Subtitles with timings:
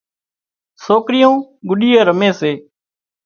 [0.83, 1.35] سوڪريون
[1.69, 2.51] گڏيئي رمي سي